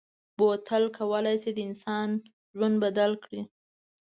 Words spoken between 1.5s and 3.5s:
د انسان ژوند بدل کړي.